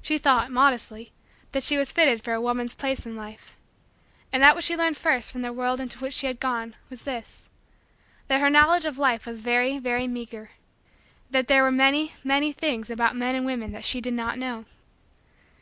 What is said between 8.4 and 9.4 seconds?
her knowledge of life